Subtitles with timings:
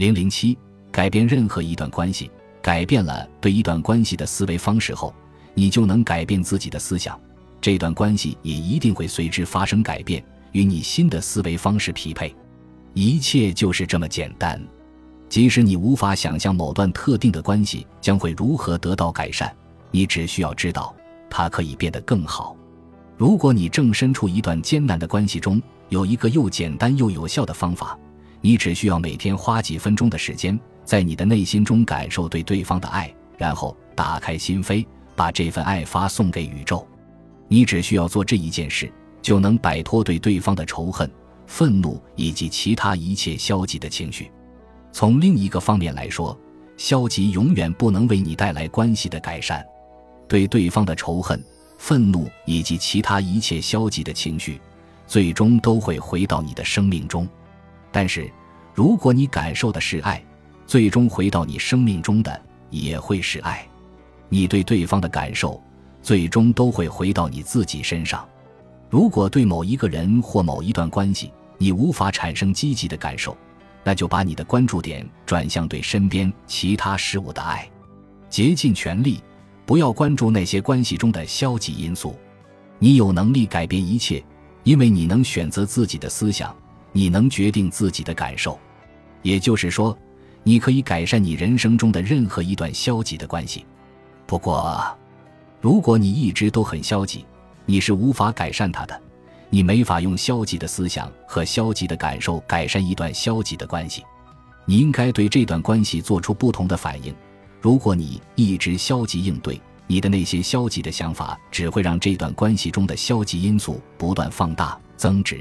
[0.00, 0.56] 零零七，
[0.90, 2.30] 改变任何一段关系，
[2.62, 5.14] 改变了对一段关系的思维方式后，
[5.52, 7.20] 你就能改变自己的思想，
[7.60, 12.34] 这段关系也一定会随之发生改变，与你新的思维方式匹配。
[12.94, 14.58] 一切就是这么简单。
[15.28, 19.54] 即使你无法想象某段特定的关系将会如何得到改善，
[19.90, 20.96] 你只需要知道
[21.28, 22.56] 它可以变得更好。
[23.18, 25.60] 如果你正身处一段艰难的关系中，
[25.90, 27.98] 有一个又简单又有效的方法。
[28.40, 36.86] 你只需要每天花几分钟的时间，在你的内心中感受对对方的爱，然后打开心扉，把这份爱发送给宇宙。
[37.48, 38.90] 你只需要做这一件事，
[39.20, 41.10] 就能摆脱对对方的仇恨、
[41.46, 44.30] 愤怒以及其他一切消极的情绪。
[44.92, 46.38] 从另一个方面来说，
[46.76, 49.64] 消极永远不能为你带来关系的改善。
[50.26, 51.44] 对对方的仇恨、
[51.76, 54.60] 愤怒以及其他一切消极的情绪，
[55.06, 57.28] 最终都会回到你的生命中。
[57.92, 58.30] 但是，
[58.74, 60.22] 如果你感受的是爱，
[60.66, 62.40] 最终回到你生命中的
[62.70, 63.66] 也会是爱。
[64.28, 65.60] 你对对方的感受，
[66.00, 68.26] 最终都会回到你自己身上。
[68.88, 73.36] 如果对某一个人或某一段关系，你无法产生积极的感受，
[73.82, 77.68] 那就把你的关注点转向对身边其他事物的爱，
[78.28, 79.20] 竭尽全力，
[79.66, 82.16] 不要关注那些关系中的消极因素。
[82.78, 84.24] 你有能力改变一切，
[84.64, 86.54] 因为你能选择自己的思想。
[86.92, 88.58] 你能决定自己的感受，
[89.22, 89.96] 也就是说，
[90.42, 93.64] 你可以改善你人生中的任何一段消极的关系。
[94.26, 94.82] 不过，
[95.60, 97.24] 如果你一直都很消极，
[97.66, 99.00] 你是无法改善它的。
[99.52, 104.04] 你没法用消极的思想和消极的感受改善一段消极的关系。
[104.64, 107.12] 你应该对这段关系做出不同的反应。
[107.60, 115.40] 如果你一直消极应对，你的那些消极的想法只会让这段关系中的消极因素不断放大增值。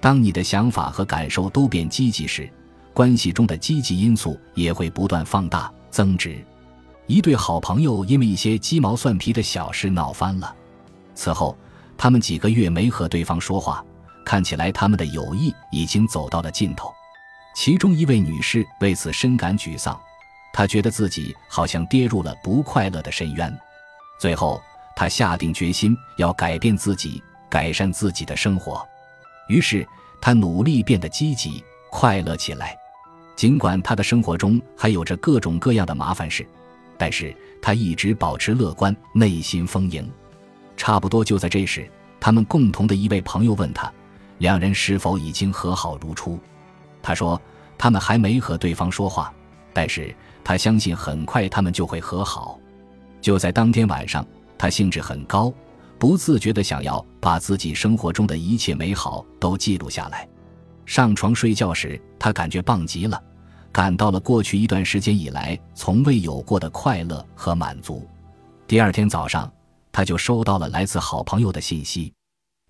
[0.00, 2.50] 当你的想法和感受都变积极时，
[2.94, 6.44] 关系中的积极因素也会不断放大增值。
[7.06, 10.54] 一对好朋友因为一些鸡毛蒜皮的小事闹翻了，
[11.14, 11.56] 此后
[11.98, 13.84] 他们几个月没和对方说话，
[14.24, 16.90] 看起来他们的友谊已经走到了尽头。
[17.54, 19.98] 其中一位女士为此深感沮丧，
[20.52, 23.54] 她觉得自己好像跌入了不快乐的深渊。
[24.20, 24.62] 最后，
[24.94, 28.86] 她下定决心要改变自己，改善自己的生活。
[29.50, 29.84] 于是，
[30.20, 32.76] 他努力变得积极、快乐起来。
[33.34, 36.46] 尽管他的生活中还有着各种各样的麻烦事，
[36.96, 40.08] 但是他一直保持乐观，内心丰盈。
[40.76, 41.90] 差不多就在这时，
[42.20, 43.92] 他们共同的一位朋友问他，
[44.38, 46.38] 两人是否已经和好如初。
[47.02, 47.40] 他说，
[47.76, 49.34] 他们还没和对方说话，
[49.72, 52.56] 但是他相信很快他们就会和好。
[53.20, 54.24] 就在当天晚上，
[54.56, 55.52] 他兴致很高。
[56.00, 60.26] 不自觉地想要把自己生活中的一切美好都记录下来。
[60.86, 63.22] 上床睡觉时，他感觉棒极了，
[63.70, 68.08] 感到了过去一段时间以来从未有过的快乐和满足。
[68.66, 69.52] 第二天早上，
[69.92, 72.10] 他就收到了来自好朋友的信息。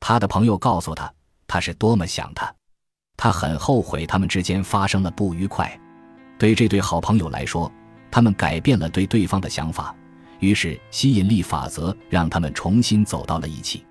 [0.00, 1.08] 他的朋友告诉他，
[1.46, 2.52] 他是多么想他，
[3.16, 5.80] 他很后悔他们之间发生了不愉快。
[6.36, 7.70] 对这对好朋友来说，
[8.10, 9.94] 他们改变了对对方的想法。
[10.40, 13.84] 于是，吸引力法则让他们重新走到了一起。